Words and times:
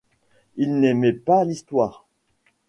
Il 0.55 0.79
n'aimait 0.79 1.13
pas 1.13 1.43
l'histoire. 1.43 2.07